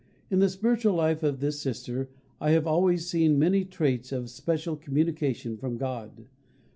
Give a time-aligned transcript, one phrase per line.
[0.31, 2.09] In the spiritual life of this Sister
[2.39, 6.25] I have always seen many traits of special communication from God.